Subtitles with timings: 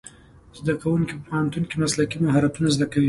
[0.57, 2.99] زدهکوونکي په پوهنتون کې مسلکي مهارتونه زده کوي.